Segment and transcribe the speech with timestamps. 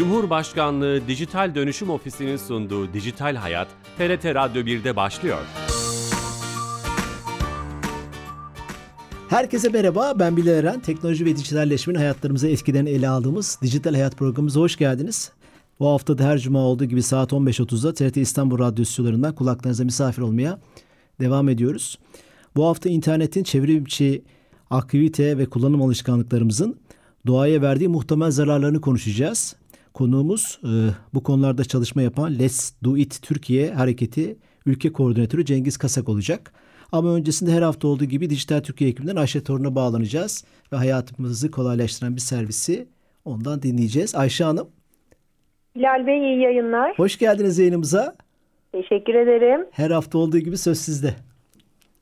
[0.00, 3.68] Cumhurbaşkanlığı Dijital Dönüşüm Ofisi'nin sunduğu Dijital Hayat,
[3.98, 5.38] TRT Radyo 1'de başlıyor.
[9.28, 10.80] Herkese merhaba, ben Bilal Eren.
[10.80, 15.32] Teknoloji ve dijitalleşmenin hayatlarımıza etkilerini ele aldığımız Dijital Hayat programımıza hoş geldiniz.
[15.80, 20.22] Bu hafta da her cuma olduğu gibi saat 15.30'da TRT İstanbul Radyo stüdyolarından kulaklarınıza misafir
[20.22, 20.60] olmaya
[21.20, 21.98] devam ediyoruz.
[22.56, 24.22] Bu hafta internetin çevrimiçi
[24.70, 26.76] aktivite ve kullanım alışkanlıklarımızın
[27.26, 29.59] doğaya verdiği muhtemel zararlarını konuşacağız.
[29.94, 30.70] Konuğumuz e,
[31.14, 36.52] bu konularda çalışma yapan Let's Do It Türkiye Hareketi Ülke Koordinatörü Cengiz Kasak olacak.
[36.92, 42.16] Ama öncesinde her hafta olduğu gibi Dijital Türkiye ekibinden Ayşe Torun'a bağlanacağız ve hayatımızı kolaylaştıran
[42.16, 42.86] bir servisi
[43.24, 44.14] ondan dinleyeceğiz.
[44.14, 44.68] Ayşe Hanım.
[45.76, 46.98] Bilal Bey iyi yayınlar.
[46.98, 48.14] Hoş geldiniz yayınımıza.
[48.72, 49.66] Teşekkür ederim.
[49.70, 51.14] Her hafta olduğu gibi söz sizde.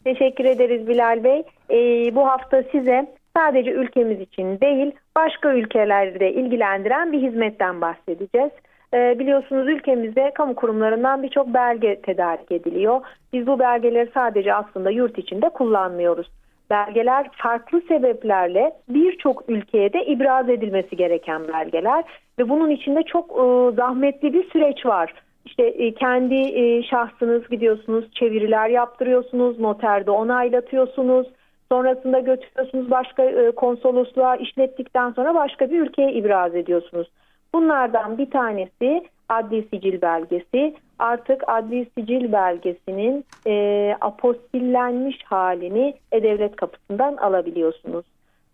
[0.05, 1.43] Teşekkür ederiz Bilal Bey.
[1.71, 8.51] Ee, bu hafta size sadece ülkemiz için değil başka ülkelerde ilgilendiren bir hizmetten bahsedeceğiz.
[8.95, 13.01] Ee, biliyorsunuz ülkemizde kamu kurumlarından birçok belge tedarik ediliyor.
[13.33, 16.31] Biz bu belgeleri sadece aslında yurt içinde kullanmıyoruz.
[16.71, 22.05] Belgeler farklı sebeplerle birçok ülkeye de ibraz edilmesi gereken belgeler
[22.39, 25.15] ve bunun içinde çok e, zahmetli bir süreç var.
[25.45, 31.27] İşte e, kendi e, şahsınız gidiyorsunuz, çeviriler yaptırıyorsunuz, noterde onaylatıyorsunuz.
[31.73, 37.11] Sonrasında götürüyorsunuz başka e, konsolosluğa işlettikten sonra başka bir ülkeye ibraz ediyorsunuz.
[37.55, 40.75] Bunlardan bir tanesi adli sicil belgesi.
[40.99, 48.05] Artık adli sicil belgesinin e, apostillenmiş halini E-Devlet kapısından alabiliyorsunuz.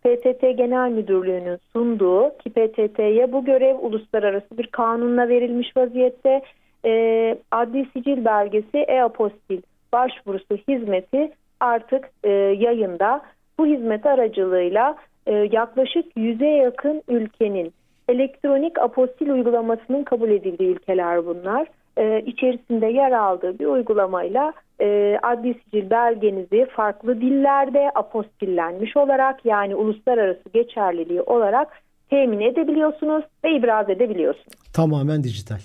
[0.04, 6.42] PTT Genel Müdürlüğü'nün sunduğu ki PTT'ye bu görev uluslararası bir kanunla verilmiş vaziyette
[6.84, 13.22] e, adli sicil belgesi e-apostil başvurusu hizmeti artık e, yayında.
[13.58, 17.72] Bu hizmet aracılığıyla e, yaklaşık yüze yakın ülkenin
[18.08, 21.66] elektronik apostil uygulamasının kabul edildiği ülkeler bunlar.
[21.97, 29.75] E, içerisinde yer aldığı bir uygulamayla e, adli sicil belgenizi farklı dillerde apostillenmiş olarak yani
[29.75, 31.69] uluslararası geçerliliği olarak
[32.10, 34.72] temin edebiliyorsunuz ve ibraz edebiliyorsunuz.
[34.72, 35.60] Tamamen dijital.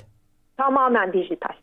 [0.58, 1.54] Tamamen dijital.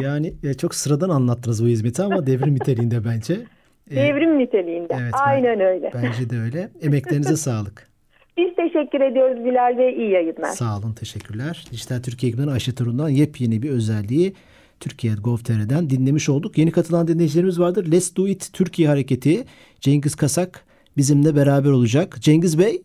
[0.00, 3.34] Yani e, çok sıradan anlattınız bu hizmeti ama devrim niteliğinde bence.
[3.90, 4.96] E, devrim niteliğinde.
[5.00, 5.90] Evet, Aynen ben, öyle.
[5.94, 6.68] Bence de öyle.
[6.82, 7.88] Emeklerinize sağlık.
[8.36, 9.94] Biz teşekkür ediyoruz Bilal Bey.
[9.94, 10.50] İyi yayınlar.
[10.50, 10.92] Sağ olun.
[10.92, 11.64] Teşekkürler.
[11.72, 14.34] Dijital Türkiye ekibinden Ayşe Torun'dan yepyeni bir özelliği
[14.80, 16.58] Türkiye Gov.tr'den dinlemiş olduk.
[16.58, 17.92] Yeni katılan dinleyicilerimiz vardır.
[17.92, 19.44] Let's Do It Türkiye Hareketi
[19.80, 20.64] Cengiz Kasak
[20.96, 22.16] bizimle beraber olacak.
[22.20, 22.82] Cengiz Bey.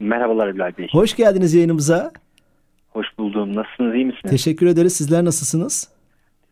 [0.00, 0.88] Merhabalar Bilal Bey.
[0.92, 2.12] Hoş geldiniz yayınımıza.
[2.90, 3.56] Hoş buldum.
[3.56, 3.94] Nasılsınız?
[3.94, 4.30] İyi misiniz?
[4.30, 4.92] Teşekkür ederiz.
[4.92, 5.88] Sizler nasılsınız?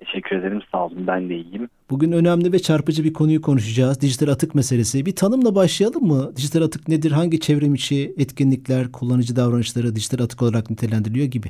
[0.00, 0.60] Teşekkür ederim.
[0.72, 1.06] Sağ olun.
[1.06, 1.68] Ben de iyiyim.
[1.90, 4.00] Bugün önemli ve çarpıcı bir konuyu konuşacağız.
[4.00, 5.06] Dijital atık meselesi.
[5.06, 6.36] Bir tanımla başlayalım mı?
[6.36, 7.12] Dijital atık nedir?
[7.12, 11.48] Hangi çevrim içi etkinlikler, kullanıcı davranışları dijital atık olarak nitelendiriliyor gibi?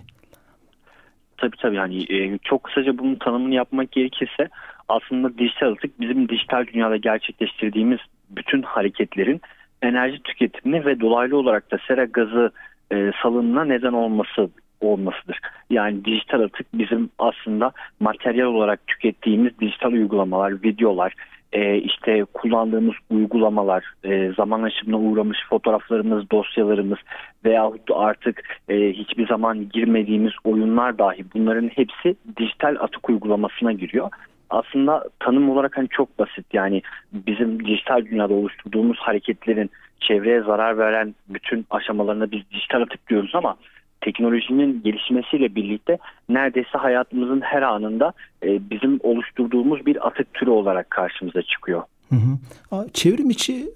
[1.37, 1.77] Tabii tabii.
[1.77, 4.49] Yani e, çok kısaca bunun tanımını yapmak gerekirse
[4.89, 7.99] aslında dijital atık bizim dijital dünyada gerçekleştirdiğimiz
[8.31, 9.41] bütün hareketlerin
[9.83, 12.51] enerji tüketimini ve dolaylı olarak da sera gazı
[12.93, 14.51] e, salınına neden olması
[14.81, 15.39] olmasıdır.
[15.71, 21.15] Yani dijital atık bizim aslında materyal olarak tükettiğimiz dijital uygulamalar, videolar,
[21.53, 26.99] e, işte kullandığımız uygulamalar, e, zaman aşımına uğramış fotoğraflarımız, dosyalarımız
[27.45, 34.11] veyahut artık e, hiçbir zaman girmediğimiz oyunlar dahi bunların hepsi dijital atık uygulamasına giriyor.
[34.51, 39.71] Aslında tanım olarak hani çok basit yani bizim dijital dünyada oluşturduğumuz hareketlerin
[40.01, 43.57] çevreye zarar veren bütün aşamalarına biz dijital atık diyoruz ama
[44.01, 48.13] teknolojinin gelişmesiyle birlikte neredeyse hayatımızın her anında
[48.43, 51.83] e, bizim oluşturduğumuz bir atık türü olarak karşımıza çıkıyor.
[52.09, 52.87] Hı hı.
[52.93, 53.67] Çevrim içi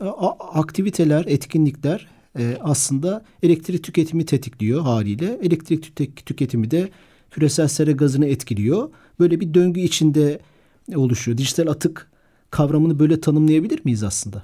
[0.54, 2.06] aktiviteler, etkinlikler
[2.38, 5.26] e, aslında elektrik tüketimi tetikliyor haliyle.
[5.42, 5.96] Elektrik
[6.26, 6.88] tüketimi de
[7.30, 8.90] küresel sera gazını etkiliyor.
[9.20, 10.38] Böyle bir döngü içinde
[10.96, 11.38] oluşuyor.
[11.38, 12.10] Dijital atık
[12.50, 14.42] kavramını böyle tanımlayabilir miyiz aslında?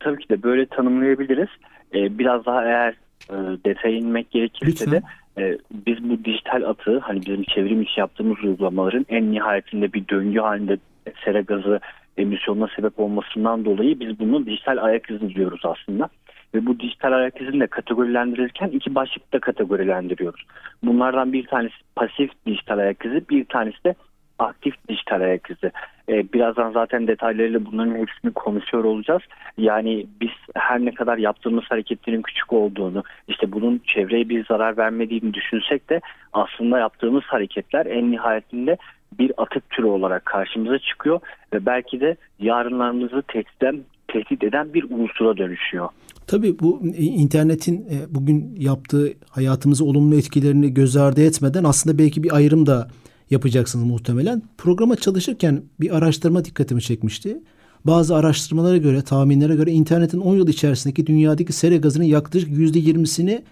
[0.00, 1.48] Tabii ki de böyle tanımlayabiliriz.
[1.94, 2.94] Ee, biraz daha eğer
[3.30, 3.34] e,
[3.64, 5.02] detaya inmek gerekirse de
[5.38, 10.40] e, biz bu dijital atığı hani bizim çevrim içi yaptığımız uygulamaların en nihayetinde bir döngü
[10.40, 10.78] halinde
[11.24, 11.80] sera gazı
[12.16, 16.08] emisyonuna sebep olmasından dolayı biz bunu dijital ayak izi diyoruz aslında.
[16.54, 20.46] Ve bu dijital ayak izini de kategorilendirirken iki başlıkta kategorilendiriyoruz.
[20.82, 23.94] Bunlardan bir tanesi pasif dijital ayak izi, bir tanesi de
[24.38, 25.72] aktif dijital ayak izi.
[26.08, 29.22] Ee, birazdan zaten detaylarıyla bunların hepsini konuşuyor olacağız.
[29.58, 35.34] Yani biz her ne kadar yaptığımız hareketlerin küçük olduğunu, işte bunun çevreye bir zarar vermediğini
[35.34, 36.00] düşünsek de
[36.32, 38.76] aslında yaptığımız hareketler en nihayetinde
[39.18, 41.20] bir atık türü olarak karşımıza çıkıyor
[41.52, 45.88] ve belki de yarınlarımızı tehdit tehdit eden bir unsura dönüşüyor.
[46.26, 52.36] Tabii bu internetin e, bugün yaptığı hayatımızı olumlu etkilerini göz ardı etmeden aslında belki bir
[52.36, 52.88] ayrım da
[53.34, 54.42] yapacaksınız muhtemelen.
[54.58, 57.38] Programa çalışırken bir araştırma dikkatimi çekmişti.
[57.84, 63.42] Bazı araştırmalara göre, tahminlere göre internetin 10 yıl içerisindeki dünyadaki sera gazının yaklaşık %20'sini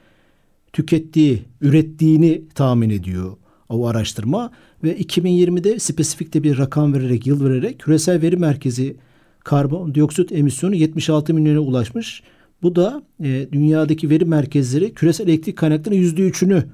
[0.73, 3.37] tükettiği, ürettiğini tahmin ediyor
[3.69, 4.51] o araştırma
[4.85, 8.97] ve 2020'de spesifik de bir rakam vererek, yıl vererek küresel veri merkezi
[9.45, 12.23] karbondioksit emisyonu 76 milyona ulaşmış.
[12.63, 16.65] Bu da e, dünyadaki veri merkezleri küresel elektrik kaynaklarının %3'ünü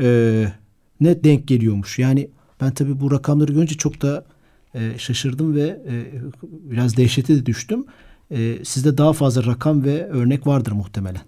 [0.00, 0.46] e,
[1.00, 1.98] ne denk geliyormuş.
[1.98, 2.28] Yani
[2.60, 4.24] ben tabii bu rakamları görünce çok da
[4.74, 5.94] e, şaşırdım ve e,
[6.42, 7.86] biraz dehşete de düştüm.
[8.30, 11.22] E, sizde daha fazla rakam ve örnek vardır muhtemelen.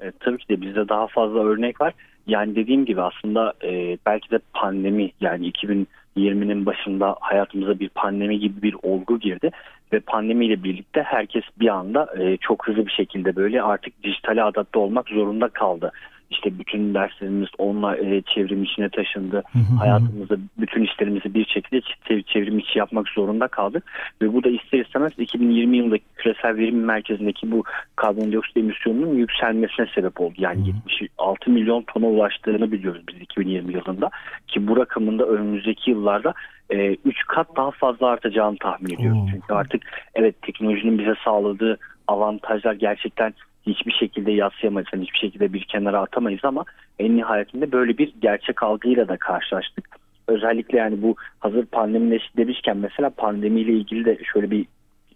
[0.00, 1.94] E, tabii ki de bizde daha fazla örnek var.
[2.26, 8.62] Yani dediğim gibi aslında e, belki de pandemi yani 2020'nin başında hayatımıza bir pandemi gibi
[8.62, 9.50] bir olgu girdi
[9.92, 14.78] ve pandemiyle birlikte herkes bir anda e, çok hızlı bir şekilde böyle artık dijitale adapte
[14.78, 15.92] olmak zorunda kaldı
[16.30, 19.42] işte bütün derslerimiz onunla e, çevrim içine taşındı.
[19.52, 19.76] Hı hı.
[19.78, 21.80] Hayatımızda bütün işlerimizi bir şekilde
[22.22, 23.84] çevrim içi yapmak zorunda kaldık.
[24.22, 27.64] Ve bu da ister istemez 2020 yılındaki küresel verim merkezindeki bu
[27.96, 30.34] karbondioksit emisyonunun yükselmesine sebep oldu.
[30.38, 30.90] Yani hı hı.
[31.00, 34.10] 76 milyon tona ulaştığını biliyoruz biz 2020 yılında.
[34.48, 36.34] Ki bu rakamında önümüzdeki yıllarda
[36.70, 36.98] 3 e,
[37.28, 39.18] kat daha fazla artacağını tahmin ediyoruz.
[39.18, 39.26] Oo.
[39.30, 39.82] Çünkü artık
[40.14, 41.78] evet teknolojinin bize sağladığı
[42.08, 43.34] avantajlar gerçekten
[43.68, 44.88] hiçbir şekilde yaslayamayız.
[44.92, 46.64] Yani hiçbir şekilde bir kenara atamayız ama
[46.98, 49.88] en nihayetinde böyle bir gerçek algıyla da karşılaştık.
[50.28, 54.66] Özellikle yani bu hazır pandemi demişken mesela pandemiyle ilgili de şöyle bir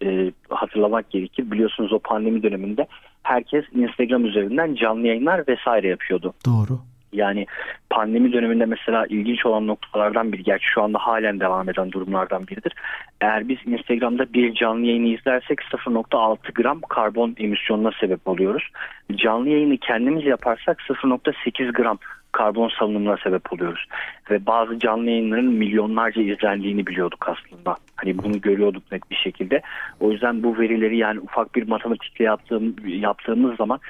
[0.05, 1.51] e, hatırlamak gerekir.
[1.51, 2.87] Biliyorsunuz o pandemi döneminde
[3.23, 6.35] herkes Instagram üzerinden canlı yayınlar vesaire yapıyordu.
[6.47, 6.92] Doğru.
[7.13, 7.47] Yani
[7.91, 12.73] pandemi döneminde mesela ilginç olan noktalardan biri, gerçi şu anda halen devam eden durumlardan biridir.
[13.21, 18.69] Eğer biz Instagram'da bir canlı yayını izlersek 0.6 gram karbon emisyonuna sebep oluyoruz.
[19.15, 21.99] Canlı yayını kendimiz yaparsak 0.8 gram
[22.33, 23.87] karbon salınımına sebep oluyoruz.
[24.31, 27.77] Ve bazı canlı yayınların milyonlarca izlendiğini biliyorduk aslında.
[27.97, 29.63] Hani bunu görüyorduk net bir şekilde.
[30.01, 33.81] O yüzden bu verileri yani ufak bir matematikle yaptığım, yaptığımız zaman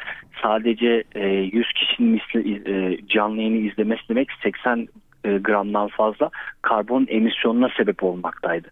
[0.42, 4.88] sadece e, 100 kişinin misli, e, canlı yayını izlemesi demek 80
[5.24, 6.30] e, gramdan fazla
[6.62, 8.68] karbon emisyonuna sebep olmaktaydı.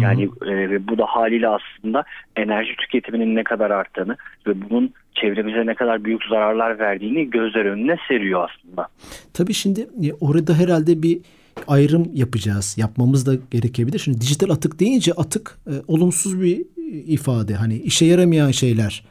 [0.00, 2.04] Yani e, bu da haliyle aslında
[2.36, 4.16] enerji tüketiminin ne kadar arttığını
[4.46, 8.88] ve bunun çevremize ne kadar büyük zararlar verdiğini gözler önüne seriyor aslında.
[9.34, 11.18] Tabii şimdi e, orada herhalde bir
[11.66, 12.78] ayrım yapacağız.
[12.78, 13.98] Yapmamız da gerekebilir.
[13.98, 16.62] Şimdi dijital atık deyince atık e, olumsuz bir
[17.06, 17.54] ifade.
[17.54, 19.04] Hani işe yaramayan şeyler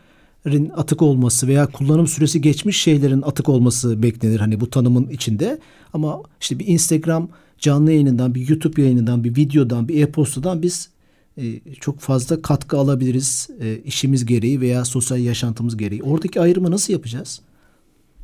[0.76, 5.60] atık olması veya kullanım süresi geçmiş şeylerin atık olması beklenir hani bu tanımın içinde.
[5.94, 10.94] Ama işte bir Instagram canlı yayınından, bir YouTube yayınından, bir videodan, bir e-postadan biz
[11.38, 11.44] e,
[11.82, 16.04] çok fazla katkı alabiliriz e, işimiz gereği veya sosyal yaşantımız gereği.
[16.04, 17.42] Oradaki ayrımı nasıl yapacağız?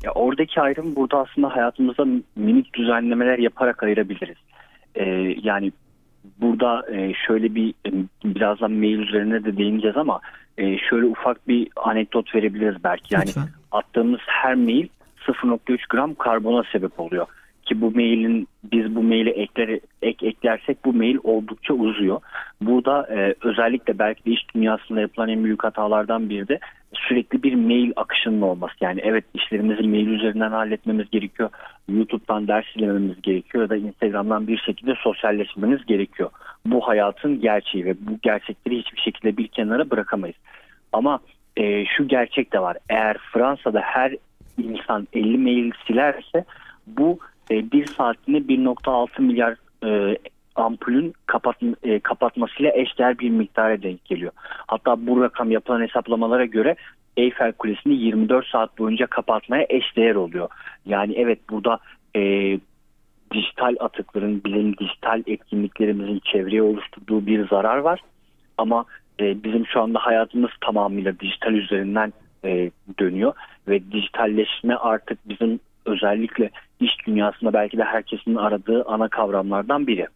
[0.04, 2.06] Ya oradaki ayrım burada aslında hayatımızda
[2.36, 4.36] minik düzenlemeler yaparak ayırabiliriz.
[4.94, 5.04] Ee,
[5.42, 5.72] yani
[6.40, 7.90] burada e, şöyle bir e,
[8.24, 10.20] birazdan mail üzerine de değineceğiz ama
[10.58, 13.14] e, şöyle ufak bir anekdot verebiliriz belki.
[13.14, 13.48] Yani Lütfen.
[13.72, 14.88] attığımız her mail
[15.26, 17.26] 0.3 gram karbona sebep oluyor
[17.64, 22.20] ki bu mailin biz bu maili ekler, ek eklersek bu mail oldukça uzuyor.
[22.60, 26.58] Burada e, özellikle belki de iş dünyasında yapılan en büyük hatalardan biri de
[26.94, 28.74] sürekli bir mail akışının olması.
[28.80, 31.50] Yani evet işlerimizi mail üzerinden halletmemiz gerekiyor.
[31.88, 36.30] YouTube'dan ders izlememiz gerekiyor ya da Instagram'dan bir şekilde sosyalleşmemiz gerekiyor.
[36.66, 40.36] Bu hayatın gerçeği ve bu gerçekleri hiçbir şekilde kenara bırakamayız.
[40.92, 41.20] Ama
[41.56, 42.76] e, şu gerçek de var.
[42.88, 44.16] Eğer Fransa'da her
[44.58, 46.44] insan 50 mail silerse
[46.86, 47.18] bu
[47.50, 50.18] e, bir saatinde 1.6 milyar e,
[50.54, 54.32] ampulün kapat, e, kapatmasıyla eşdeğer bir miktara denk geliyor.
[54.66, 56.76] Hatta bu rakam yapılan hesaplamalara göre
[57.16, 60.48] Eyfel Kulesi'ni 24 saat boyunca kapatmaya eşdeğer oluyor.
[60.86, 61.78] Yani evet burada
[62.16, 62.20] e,
[63.34, 68.00] dijital atıkların, bilim dijital etkinliklerimizin çevreye oluşturduğu bir zarar var.
[68.58, 68.84] Ama
[69.20, 72.12] e, bizim şu anda hayatımız tamamıyla dijital üzerinden
[72.44, 73.32] e, dönüyor
[73.68, 80.06] ve dijitalleşme artık bizim özellikle iş dünyasında belki de herkesin aradığı ana kavramlardan biri.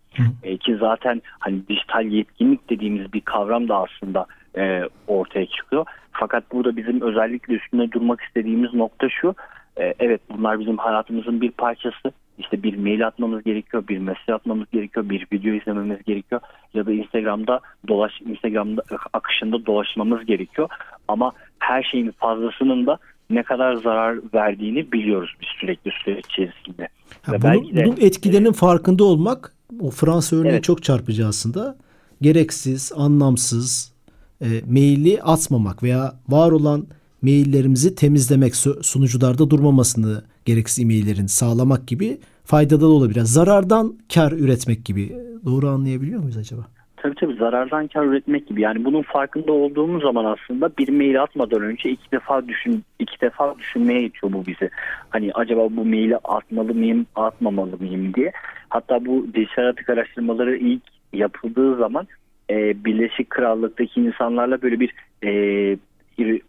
[0.42, 4.26] E, ki zaten hani dijital yetkinlik dediğimiz bir kavram da aslında
[4.56, 5.86] e, ortaya çıkıyor.
[6.12, 9.34] Fakat burada bizim özellikle üstünde durmak istediğimiz nokta şu.
[9.76, 12.12] E, evet bunlar bizim hayatımızın bir parçası.
[12.38, 16.40] İşte bir mail atmamız gerekiyor, bir mesaj atmamız gerekiyor, bir video izlememiz gerekiyor
[16.74, 20.68] ya da Instagram'da dolaş Instagram'da akışında dolaşmamız gerekiyor.
[21.08, 22.98] Ama her şeyin fazlasının da
[23.30, 26.88] ne kadar zarar verdiğini biliyoruz biz sürekli süreç içerisinde.
[27.22, 30.64] Ha, Ve bunun, de, bunun etkilerinin e, farkında olmak o Fransa örneği evet.
[30.64, 31.76] çok çarpıcı aslında.
[32.22, 33.94] Gereksiz, anlamsız
[34.40, 36.86] e, maili atmamak veya var olan
[37.22, 43.20] maillerimizi temizlemek, sunucularda durmamasını gereksiz e-maillerin sağlamak gibi faydalı olabilir.
[43.20, 45.12] Zarardan kar üretmek gibi.
[45.44, 46.62] Doğru anlayabiliyor muyuz acaba?
[46.96, 48.60] Tabii tabii zarardan kar üretmek gibi.
[48.60, 53.54] Yani bunun farkında olduğumuz zaman aslında bir mail atmadan önce iki defa düşün iki defa
[53.58, 54.70] düşünmeye itiyor bu bizi.
[55.10, 58.32] Hani acaba bu maili atmalı mıyım, atmamalı mıyım diye.
[58.68, 60.82] Hatta bu dijital atık araştırmaları ilk
[61.12, 62.06] yapıldığı zaman
[62.50, 64.94] e, Birleşik Krallık'taki insanlarla böyle bir
[65.24, 65.30] e,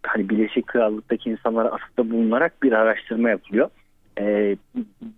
[0.04, 3.70] hani Birleşik Krallık'taki insanlara aslında bulunarak bir araştırma yapılıyor.
[4.20, 4.56] E,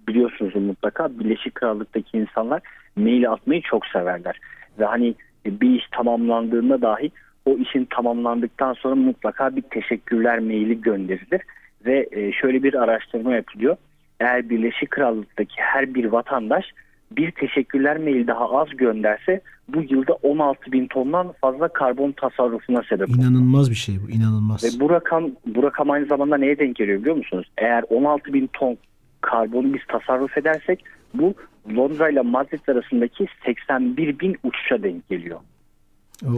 [0.07, 2.61] biliyorsunuz mutlaka Birleşik Krallık'taki insanlar
[2.95, 4.39] mail atmayı çok severler.
[4.79, 5.15] Ve hani
[5.45, 7.11] bir iş tamamlandığında dahi
[7.45, 11.41] o işin tamamlandıktan sonra mutlaka bir teşekkürler maili gönderilir.
[11.85, 13.77] Ve e, şöyle bir araştırma yapılıyor.
[14.19, 16.65] Eğer Birleşik Krallık'taki her bir vatandaş
[17.17, 23.09] bir teşekkürler mail daha az gönderse bu yılda 16 bin tondan fazla karbon tasarrufuna sebep
[23.09, 23.17] olur.
[23.17, 24.63] İnanılmaz bir şey bu inanılmaz.
[24.63, 27.51] Ve bu rakam, bu rakam aynı zamanda neye denk geliyor biliyor musunuz?
[27.57, 28.77] Eğer 16 bin ton
[29.21, 31.33] karbonu biz tasarruf edersek bu
[31.75, 35.39] Londra ile Madrid arasındaki 81 bin uçuşa denk geliyor.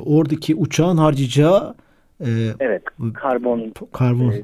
[0.05, 1.75] Oradaki uçağın harcayacağı
[2.21, 4.43] e, evet karbon karbon e,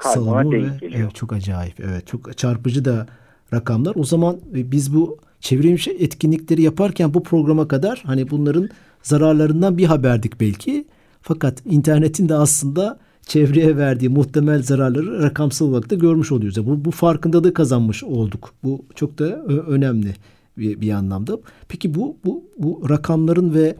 [0.00, 3.06] salımı ve evet, çok acayip evet çok çarpıcı da
[3.52, 3.96] rakamlar.
[3.96, 8.68] O zaman e, biz bu çevrimiçi etkinlikleri yaparken bu programa kadar hani bunların
[9.02, 10.84] zararlarından bir haberdik belki.
[11.22, 16.56] Fakat internetin de aslında çevreye verdiği muhtemel zararları rakamsal olarak da görmüş oluyoruz.
[16.56, 18.54] Yani bu, bu farkındalığı kazanmış olduk.
[18.64, 20.14] Bu çok da önemli
[20.58, 21.38] bir, bir anlamda.
[21.68, 23.76] Peki bu bu bu rakamların ve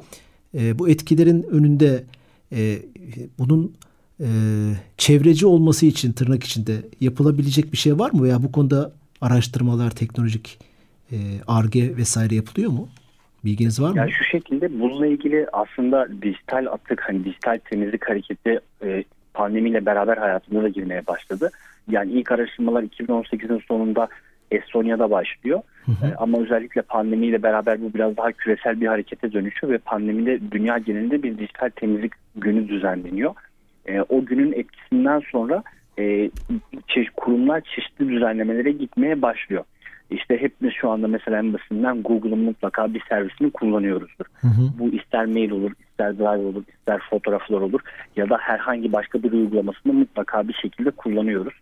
[0.54, 2.04] e, bu etkilerin önünde
[2.52, 2.78] e,
[3.38, 3.74] bunun
[4.20, 4.26] e,
[4.96, 10.58] çevreci olması için tırnak içinde yapılabilecek bir şey var mı veya bu konuda araştırmalar, teknolojik
[11.46, 12.88] ARGE e, vesaire yapılıyor mu?
[13.44, 13.98] Bilginiz var mı?
[13.98, 19.04] Yani şu şekilde bununla ilgili aslında dijital atık, hani dijital temizlik hareketi e,
[19.34, 21.50] pandemiyle beraber hayatımıza girmeye başladı.
[21.90, 24.08] Yani ilk araştırmalar 2018'in sonunda
[24.50, 25.60] Estonya'da başlıyor.
[25.84, 26.06] Hı hı.
[26.06, 30.78] E, ama özellikle pandemiyle beraber bu biraz daha küresel bir harekete dönüşüyor ve pandemide dünya
[30.78, 33.34] genelinde bir dijital temizlik günü düzenleniyor.
[33.86, 35.62] E, o günün etkisinden sonra
[35.98, 36.30] e,
[37.16, 39.64] kurumlar çeşitli düzenlemelere gitmeye başlıyor.
[40.10, 44.24] İşte hepimiz şu anda mesela en basitinden Google'ın mutlaka bir servisini kullanıyoruzdur.
[44.40, 44.62] Hı hı.
[44.78, 47.80] Bu ister mail olur, ister drive olur, ister fotoğraflar olur
[48.16, 51.54] ya da herhangi başka bir uygulamasını mutlaka bir şekilde kullanıyoruz.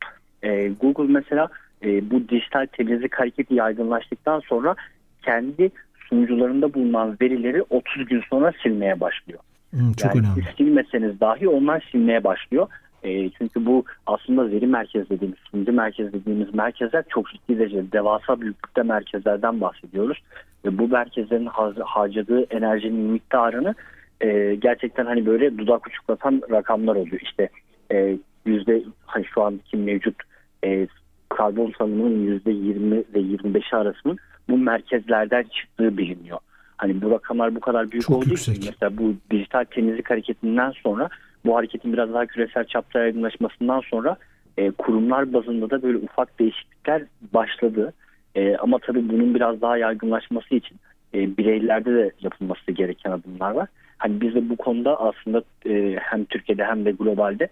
[0.42, 1.48] Ee, Google mesela
[1.84, 4.74] e, bu dijital temizlik hareketi yaygınlaştıktan sonra
[5.22, 5.70] kendi
[6.08, 9.40] sunucularında bulunan verileri 30 gün sonra silmeye başlıyor.
[9.70, 10.44] Hmm, çok yani önemli.
[10.56, 12.66] silmeseniz dahi onlar silmeye başlıyor.
[13.04, 18.40] E, çünkü bu aslında veri merkez dediğimiz, sunucu merkez dediğimiz merkezler çok ciddi derecede devasa
[18.40, 20.18] büyüklükte merkezlerden bahsediyoruz.
[20.64, 21.48] Ve bu merkezlerin
[21.84, 23.74] harcadığı enerjinin miktarını
[24.20, 27.20] e, gerçekten hani böyle dudak uçuklatan rakamlar oluyor.
[27.22, 27.48] İşte
[27.92, 30.16] e, yüzde hani şu anki mevcut
[30.64, 30.86] e,
[31.28, 34.18] karbon salımının yüzde 20 ve 25 arasının
[34.48, 36.38] bu merkezlerden çıktığı biliniyor.
[36.76, 38.56] Hani bu rakamlar bu kadar büyük Çok olduğu yüksek.
[38.56, 41.08] için mesela bu dijital temizlik hareketinden sonra
[41.46, 44.16] bu hareketin biraz daha küresel çapta yaygınlaşmasından sonra
[44.56, 47.02] e, kurumlar bazında da böyle ufak değişiklikler
[47.34, 47.92] başladı.
[48.34, 50.76] E, ama tabii bunun biraz daha yaygınlaşması için
[51.14, 53.68] e, bireylerde de yapılması gereken adımlar var.
[53.98, 57.48] Hani biz de bu konuda aslında e, hem Türkiye'de hem de globalde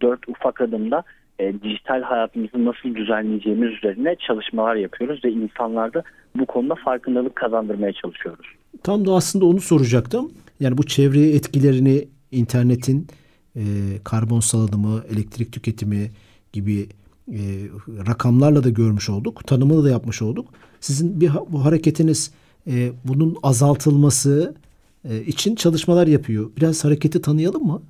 [0.00, 1.02] dört ufak adımda
[1.38, 6.02] e, dijital hayatımızı nasıl düzenleyeceğimiz üzerine çalışmalar yapıyoruz ve insanlarda
[6.36, 8.46] bu konuda farkındalık kazandırmaya çalışıyoruz.
[8.82, 10.32] Tam da aslında onu soracaktım.
[10.60, 13.06] Yani bu çevreye etkilerini internetin
[13.56, 13.62] e,
[14.04, 16.10] karbon salınımı, elektrik tüketimi
[16.52, 16.88] gibi
[17.28, 17.40] e,
[18.08, 19.46] rakamlarla da görmüş olduk.
[19.46, 20.48] Tanımını da yapmış olduk.
[20.80, 22.34] Sizin bir bu hareketiniz
[22.66, 24.54] e, bunun azaltılması
[25.10, 26.50] e, için çalışmalar yapıyor.
[26.56, 27.82] Biraz hareketi tanıyalım mı?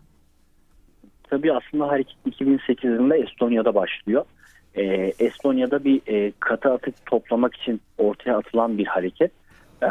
[1.30, 4.24] Tabii aslında hareket 2008 yılında Estonya'da başlıyor.
[4.74, 4.82] E,
[5.18, 9.30] Estonya'da bir e, katı atık toplamak için ortaya atılan bir hareket.
[9.82, 9.86] E,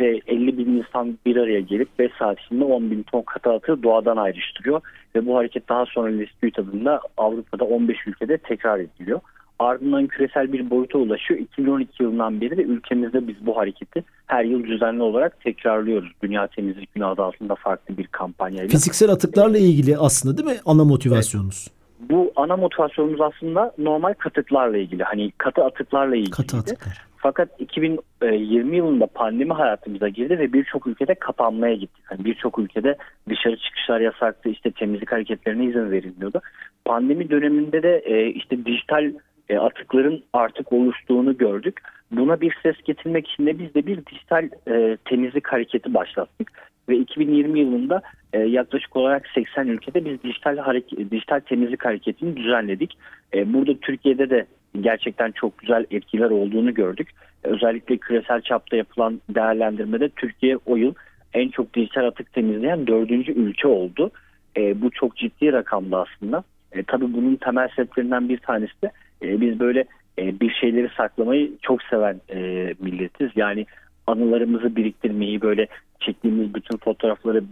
[0.00, 3.82] ve 50 bin insan bir araya gelip 5 saat içinde 10 bin ton katı atığı
[3.82, 4.80] doğadan ayrıştırıyor.
[5.14, 9.20] Ve bu hareket daha sonra Lisbüt adında Avrupa'da 15 ülkede tekrar ediliyor.
[9.58, 11.40] Ardından küresel bir boyuta ulaşıyor.
[11.40, 16.12] 2012 yılından beri de ülkemizde biz bu hareketi her yıl düzenli olarak tekrarlıyoruz.
[16.22, 18.68] Dünya Temizlik Günü adı altında farklı bir kampanyayla.
[18.68, 21.66] Fiziksel atıklarla ilgili aslında değil mi ana motivasyonunuz?
[21.68, 21.77] Evet.
[22.00, 25.02] Bu ana motivasyonumuz aslında normal katıklarla ilgili.
[25.02, 26.30] Hani katı atıklarla ilgili.
[26.30, 27.08] Katı atıklar.
[27.16, 32.04] Fakat 2020 yılında pandemi hayatımıza girdi ve birçok ülkede kapanmaya gittik.
[32.10, 32.96] Yani birçok ülkede
[33.28, 36.40] dışarı çıkışlar yasaktı, işte temizlik hareketlerine izin verilmiyordu.
[36.84, 39.12] Pandemi döneminde de e, işte dijital
[39.48, 41.80] e, atıkların artık oluştuğunu gördük.
[42.10, 46.52] Buna bir ses getirmek için de biz de bir dijital e, temizlik hareketi başlattık.
[46.88, 48.02] Ve 2020 yılında
[48.32, 52.98] e, yaklaşık olarak 80 ülkede biz dijital hareket, dijital temizlik hareketini düzenledik.
[53.34, 54.46] E, burada Türkiye'de de
[54.80, 57.10] gerçekten çok güzel etkiler olduğunu gördük.
[57.44, 60.94] E, özellikle küresel çapta yapılan değerlendirmede Türkiye o yıl
[61.34, 64.10] en çok dijital atık temizleyen dördüncü ülke oldu.
[64.56, 66.44] E, bu çok ciddi rakamdı aslında.
[66.72, 68.90] E, tabii bunun temel sebeplerinden bir tanesi de
[69.22, 69.84] e, biz böyle
[70.18, 73.30] e, bir şeyleri saklamayı çok seven e, milletiz.
[73.36, 73.66] Yani
[74.08, 75.66] anılarımızı biriktirmeyi böyle
[76.00, 77.44] çektiğimiz bütün fotoğrafları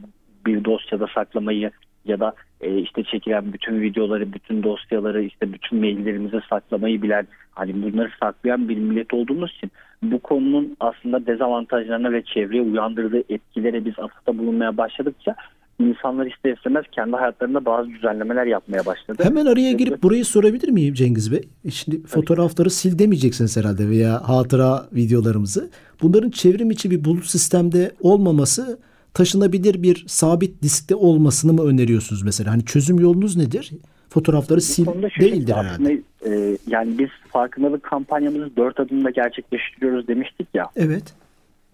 [0.47, 1.71] bir dosyada saklamayı
[2.05, 7.83] ya da e, işte çekilen bütün videoları, bütün dosyaları, işte bütün maillerimizi saklamayı bilen, hani
[7.83, 9.71] bunları saklayan bir millet olduğumuz için
[10.03, 15.35] bu konunun aslında dezavantajlarına ve çevreye uyandırdığı etkilere biz atıfta bulunmaya başladıkça
[15.79, 19.23] insanlar ister istemez kendi hayatlarında bazı düzenlemeler yapmaya başladı.
[19.25, 21.49] Hemen araya girip burayı sorabilir miyim Cengiz Bey?
[21.71, 22.09] Şimdi Tabii.
[22.09, 25.71] fotoğrafları sil demeyeceksiniz herhalde veya hatıra videolarımızı.
[26.03, 28.79] Bunların çevrim içi bir bulut sistemde olmaması
[29.15, 32.53] taşınabilir bir sabit diskte olmasını mı öneriyorsunuz mesela?
[32.53, 33.71] Hani çözüm yolunuz nedir?
[34.09, 34.87] Fotoğrafları sil
[35.21, 36.03] değildir herhalde.
[36.27, 40.65] e, yani biz farkındalık kampanyamızı dört adımda gerçekleştiriyoruz demiştik ya.
[40.77, 41.15] Evet.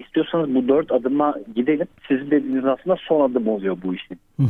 [0.05, 1.87] İstiyorsanız bu dört adıma gidelim.
[2.09, 4.19] Sizin dediğiniz aslında son adım oluyor bu işin.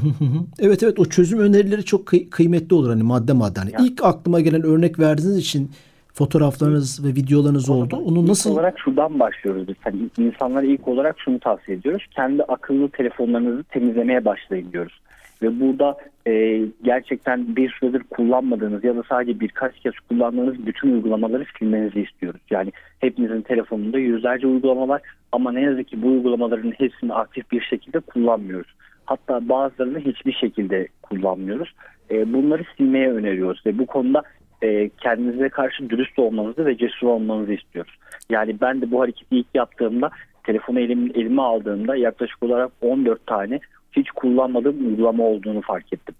[0.59, 3.61] evet evet o çözüm önerileri çok kıy- kıymetli olur hani madde madde.
[3.61, 3.87] Hani yani.
[3.87, 5.71] ilk aklıma gelen örnek verdiğiniz için
[6.15, 7.97] fotoğraflarınız ve videolarınız o oldu.
[7.97, 9.77] Onu nasıl ilk olarak şuradan başlıyoruz biz.
[9.81, 12.07] Hani insanlara ilk olarak şunu tavsiye ediyoruz.
[12.11, 15.01] Kendi akıllı telefonlarınızı temizlemeye başlayın diyoruz.
[15.43, 15.97] Ve burada
[16.27, 22.41] e, gerçekten bir süredir kullanmadığınız ya da sadece birkaç kez kullandığınız bütün uygulamaları silmenizi istiyoruz.
[22.51, 27.61] Yani hepinizin telefonunda yüzlerce uygulama var ama ne yazık ki bu uygulamaların hepsini aktif bir
[27.61, 28.75] şekilde kullanmıyoruz.
[29.05, 31.75] Hatta bazılarını hiçbir şekilde kullanmıyoruz.
[32.11, 34.23] E, bunları silmeye öneriyoruz ve bu konuda
[34.63, 37.93] e, kendinize karşı dürüst olmanızı ve cesur olmanızı istiyoruz.
[38.31, 40.11] Yani ben de bu hareketi ilk yaptığımda
[40.45, 43.61] telefonu elim, elime aldığımda yaklaşık olarak 14 tane
[43.93, 46.15] hiç kullanmadığım uygulama olduğunu fark ettim.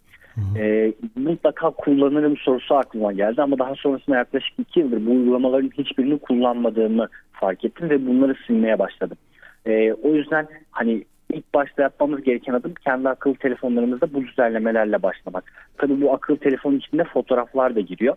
[0.59, 6.19] E, mutlaka kullanırım sorusu aklıma geldi ama daha sonrasında yaklaşık iki yıldır bu uygulamaların hiçbirini
[6.19, 9.17] kullanmadığımı fark ettim ve bunları silmeye başladım.
[9.67, 15.53] E, o yüzden hani ilk başta yapmamız gereken adım kendi akıllı telefonlarımızda bu düzenlemelerle başlamak.
[15.79, 18.17] Tabii bu akıllı telefonun içinde fotoğraflar da giriyor.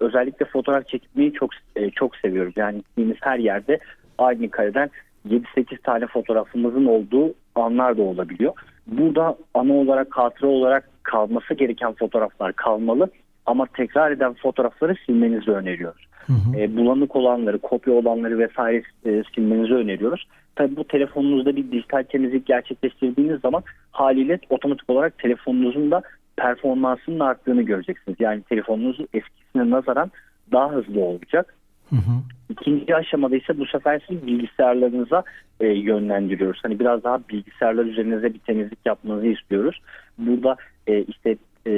[0.00, 2.52] Özellikle fotoğraf çekmeyi çok e, çok seviyoruz.
[2.56, 3.78] Yani gittiğimiz her yerde
[4.18, 4.90] aynı kareden
[5.28, 8.52] 7-8 tane fotoğrafımızın olduğu anlar da olabiliyor.
[8.88, 13.10] Burada ana olarak hatıra olarak kalması gereken fotoğraflar kalmalı
[13.46, 16.08] ama tekrar eden fotoğrafları silmenizi öneriyoruz.
[16.26, 16.60] Hı hı.
[16.60, 20.26] E, bulanık olanları, kopya olanları vesaire e, silmenizi öneriyoruz.
[20.56, 26.02] Tabii bu telefonunuzda bir dijital temizlik gerçekleştirdiğiniz zaman haliyle otomatik olarak telefonunuzun da
[26.36, 28.16] performansının arttığını göreceksiniz.
[28.20, 30.10] Yani telefonunuz eskisine nazaran
[30.52, 31.54] daha hızlı olacak.
[31.90, 32.22] Hı hı.
[32.50, 35.22] İkinci aşamada ise bu sefer siz bilgisayarlarınıza
[35.60, 36.60] e, yönlendiriyoruz.
[36.62, 39.80] Hani biraz daha bilgisayarlar üzerinize bir temizlik yapmanızı istiyoruz.
[40.18, 41.70] Burada e, işte e,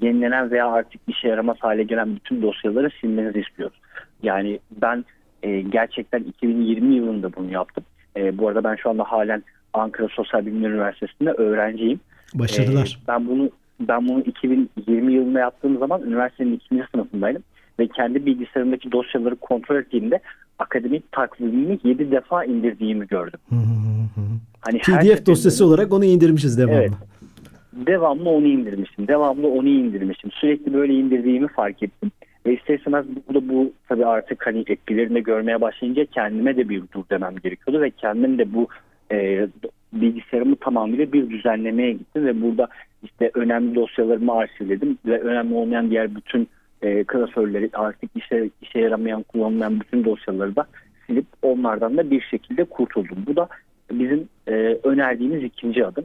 [0.00, 3.78] yenilenen veya artık işe yaramaz hale gelen bütün dosyaları silmenizi istiyoruz.
[4.22, 5.04] Yani ben
[5.42, 7.84] e, gerçekten 2020 yılında bunu yaptım.
[8.16, 12.00] E, bu arada ben şu anda halen Ankara Sosyal Bilimler Üniversitesi'nde öğrenciyim.
[12.34, 12.98] Başarılar.
[13.02, 13.50] E, ben bunu
[13.80, 17.42] ben bunu 2020 yılında yaptığım zaman üniversitenin ikinci sınıfındaydım
[17.78, 20.20] ve kendi bilgisayarımdaki dosyaları kontrol ettiğimde
[20.58, 23.40] akademik takvimimi 7 defa indirdiğimi gördüm.
[24.60, 26.80] hani PDF dosyası olarak onu indirmişiz devamlı.
[26.80, 26.92] Evet.
[27.72, 29.08] Devamlı onu indirmişim.
[29.08, 30.30] Devamlı onu indirmişim.
[30.30, 32.12] Sürekli böyle indirdiğimi fark ettim.
[32.46, 37.04] Ve ister istemez burada bu tabii artık hani etkilerini görmeye başlayınca kendime de bir dur
[37.10, 38.68] demem gerekiyordu ve kendim de bu
[39.12, 39.48] e,
[39.92, 42.68] bilgisayarımı tamamıyla bir düzenlemeye gittim ve burada
[43.02, 46.48] işte önemli dosyalarımı arşivledim ve önemli olmayan diğer bütün
[46.86, 50.66] e, klasörleri artık işe, işe yaramayan kullanılmayan bütün dosyaları da
[51.06, 53.18] silip onlardan da bir şekilde kurtuldum.
[53.26, 53.48] Bu da
[53.90, 54.52] bizim e,
[54.84, 56.04] önerdiğimiz ikinci adım.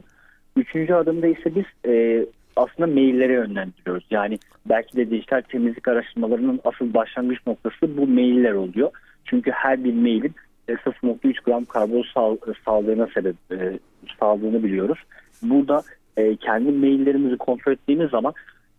[0.56, 4.04] Üçüncü adımda ise biz e, aslında maillere yönlendiriyoruz.
[4.10, 8.90] Yani belki de dijital temizlik araştırmalarının asıl başlangıç noktası bu mailler oluyor.
[9.24, 10.34] Çünkü her bir mailin
[10.68, 13.78] 0.3 gram karbon sağ, sağlığına sebep e,
[14.20, 14.98] sağladığını biliyoruz.
[15.42, 15.82] Burada
[16.16, 18.32] e, kendi maillerimizi kontrol ettiğimiz zaman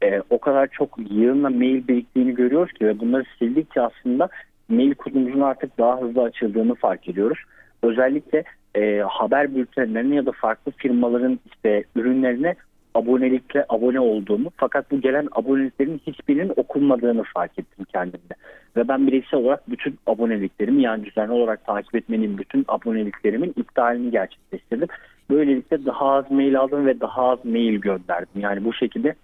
[0.03, 4.29] e, o kadar çok yığınla mail biriktiğini görüyoruz ki ve bunları sildikçe aslında
[4.69, 7.39] mail kutumuzun artık daha hızlı açıldığını fark ediyoruz.
[7.83, 8.43] Özellikle
[8.75, 12.55] e, haber bültenlerine ya da farklı firmaların işte ürünlerine
[12.95, 18.33] abonelikle abone olduğumu fakat bu gelen aboneliklerin hiçbirinin okunmadığını fark ettim kendimde.
[18.77, 24.87] Ve ben bireysel olarak bütün aboneliklerimi yani düzenli olarak takip etmenin bütün aboneliklerimin iptalini gerçekleştirdim.
[25.29, 28.41] Böylelikle daha az mail aldım ve daha az mail gönderdim.
[28.41, 29.15] Yani bu şekilde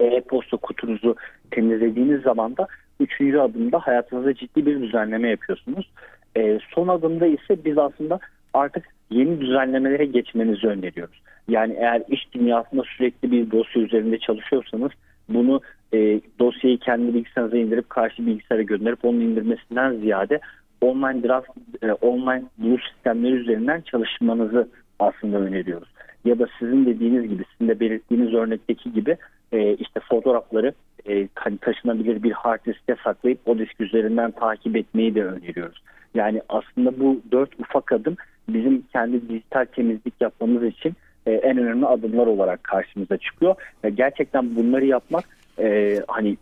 [0.00, 1.16] e-posta kutunuzu
[1.50, 2.66] temizlediğiniz zaman da
[3.00, 5.90] üçüncü adımda hayatınızda ciddi bir düzenleme yapıyorsunuz.
[6.36, 8.18] E, son adımda ise biz aslında
[8.54, 11.22] artık yeni düzenlemelere geçmenizi öneriyoruz.
[11.48, 14.90] Yani eğer iş dünyasında sürekli bir dosya üzerinde çalışıyorsanız
[15.28, 15.60] bunu
[15.94, 20.40] e, dosyayı kendi bilgisayarınıza indirip karşı bilgisayara gönderip onun indirmesinden ziyade
[20.80, 21.48] online draft,
[21.82, 25.88] e, online buluş sistemleri üzerinden çalışmanızı aslında öneriyoruz.
[26.24, 29.16] Ya da sizin dediğiniz gibi, sizin de belirttiğiniz örnekteki gibi
[29.52, 30.72] e, işte fotoğrafları
[31.08, 35.82] e, hani taşınabilir bir hard diske saklayıp o disk üzerinden takip etmeyi de öneriyoruz.
[36.14, 38.16] Yani aslında bu dört ufak adım
[38.48, 40.94] bizim kendi dijital temizlik yapmamız için
[41.26, 43.54] e, en önemli adımlar olarak karşımıza çıkıyor.
[43.84, 45.24] Ve gerçekten bunları yapmak
[45.58, 46.36] e, hani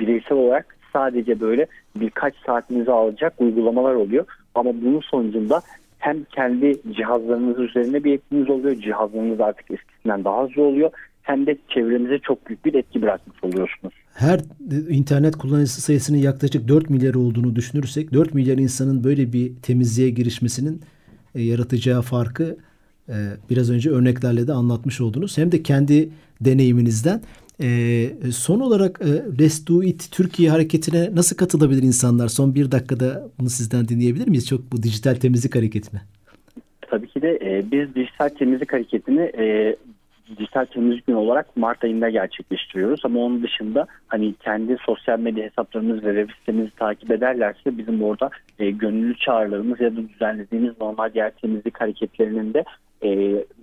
[0.00, 4.24] bireysel olarak sadece böyle birkaç saatinizi alacak uygulamalar oluyor.
[4.54, 5.60] Ama bunun sonucunda
[5.98, 8.74] hem kendi cihazlarınız üzerine bir etkiniz oluyor.
[8.74, 10.90] Cihazlarınız artık eskisinden daha hızlı oluyor.
[11.22, 13.94] Hem de çevremize çok büyük bir etki bırakmış oluyorsunuz.
[14.14, 14.40] Her
[14.88, 20.80] internet kullanıcısı sayısının yaklaşık 4 milyar olduğunu düşünürsek 4 milyar insanın böyle bir temizliğe girişmesinin
[21.34, 22.56] e, yaratacağı farkı
[23.08, 23.14] e,
[23.50, 25.38] biraz önce örneklerle de anlatmış oldunuz.
[25.38, 27.20] Hem de kendi deneyiminizden.
[27.62, 32.28] E, son olarak e, Let's Do It Türkiye hareketine nasıl katılabilir insanlar?
[32.28, 34.48] Son bir dakikada bunu sizden dinleyebilir miyiz?
[34.48, 36.00] Çok bu dijital temizlik hareketine.
[36.80, 39.76] Tabii ki de e, biz dijital temizlik hareketini e,
[40.38, 43.00] dijital temizlik günü olarak Mart ayında gerçekleştiriyoruz.
[43.04, 48.30] Ama onun dışında hani kendi sosyal medya hesaplarımız ve web sitemizi takip ederlerse bizim orada
[48.58, 52.64] e, gönüllü çağrılarımız ya da düzenlediğimiz normal diğer temizlik hareketlerinin de
[53.02, 53.08] e,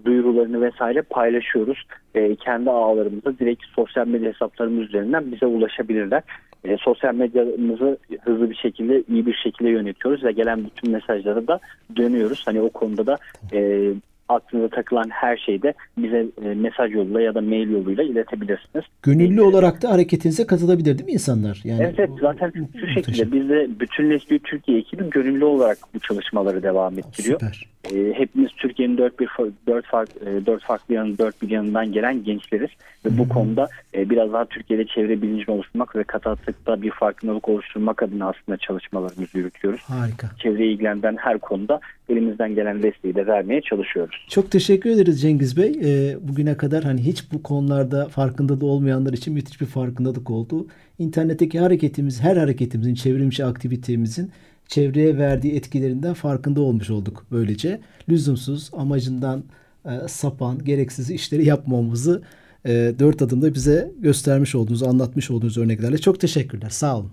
[0.05, 1.77] duyurularını vesaire paylaşıyoruz.
[2.15, 6.23] E, kendi ağlarımıza direkt sosyal medya hesaplarımız üzerinden bize ulaşabilirler.
[6.63, 11.59] E, sosyal medyamızı hızlı bir şekilde iyi bir şekilde yönetiyoruz ve gelen bütün mesajlara da
[11.95, 12.43] dönüyoruz.
[12.45, 13.17] Hani o konuda da
[13.53, 13.91] e,
[14.29, 18.85] aklınıza takılan her şeyde bize e, mesaj yoluyla ya da mail yoluyla iletebilirsiniz.
[19.03, 21.61] Gönüllü olarak da hareketinize katılabilir değil mi insanlar?
[21.63, 26.63] Yani evet, evet zaten şu şekilde biz de bütünleştiği Türkiye ekibi gönüllü olarak bu çalışmaları
[26.63, 27.39] devam ettiriyor.
[27.39, 27.76] Süper.
[27.95, 29.29] E, hepimiz Türkiye'nin dört bir
[29.67, 32.69] dört farklı e, dört farklı yanı dört bir yanından gelen gençleriz
[33.05, 33.17] ve hmm.
[33.17, 38.03] bu konuda e, biraz daha Türkiye'de çevre bilincini oluşturmak ve kat atıkta bir farkındalık oluşturmak
[38.03, 39.81] adına aslında çalışmalarımızı yürütüyoruz.
[39.81, 40.29] Harika.
[40.39, 44.25] Çevreye ilgilendiren her konuda elimizden gelen desteği de vermeye çalışıyoruz.
[44.29, 45.71] Çok teşekkür ederiz Cengiz Bey.
[45.83, 50.67] E, bugüne kadar hani hiç bu konularda farkında da olmayanlar için müthiş bir farkındalık oldu.
[50.99, 54.31] İnternetteki hareketimiz, her hareketimizin, çevrimçi aktivitemizin
[54.67, 57.79] çevreye verdiği etkilerinden farkında olmuş olduk böylece.
[58.09, 59.43] Lüzumsuz, amacından
[59.85, 62.23] e, sapan, gereksiz işleri yapmamamızı
[62.65, 66.69] e, dört adımda bize göstermiş olduğunuz, anlatmış olduğunuz örneklerle çok teşekkürler.
[66.69, 67.11] Sağ olun.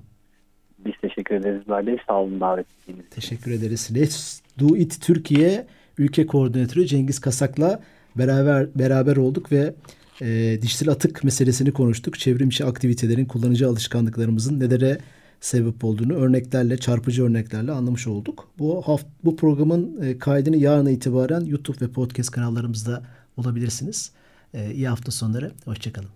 [0.86, 1.96] Biz teşekkür ederiz Bey.
[2.06, 3.90] Sağ olun davet ettiğiniz Teşekkür ederiz.
[3.94, 5.66] Let's Do It Türkiye
[5.98, 7.80] ülke koordinatörü Cengiz Kasak'la
[8.16, 9.74] beraber beraber olduk ve
[10.22, 12.18] e, dijital atık meselesini konuştuk.
[12.18, 14.98] Çevrimçi aktivitelerin kullanıcı alışkanlıklarımızın nelere
[15.44, 18.48] sebep olduğunu örneklerle, çarpıcı örneklerle anlamış olduk.
[18.58, 23.02] Bu haft bu programın e, kaydını yarına itibaren YouTube ve podcast kanallarımızda
[23.36, 24.12] bulabilirsiniz.
[24.54, 26.08] E, iyi hafta sonları, hoşçakalın.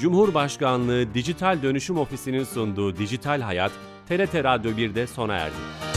[0.00, 3.72] Cumhurbaşkanlığı Dijital Dönüşüm Ofisi'nin sunduğu Dijital Hayat,
[4.08, 5.91] TRT Radyo 1'de sona erdi.